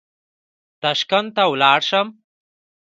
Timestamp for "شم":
1.89-2.07